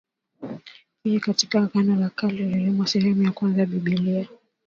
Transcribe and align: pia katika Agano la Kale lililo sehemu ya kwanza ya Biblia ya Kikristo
pia 1.03 1.19
katika 1.19 1.59
Agano 1.61 1.95
la 1.95 2.09
Kale 2.09 2.33
lililo 2.33 2.85
sehemu 2.85 3.23
ya 3.23 3.31
kwanza 3.31 3.59
ya 3.59 3.65
Biblia 3.65 4.13
ya 4.17 4.21
Kikristo 4.23 4.47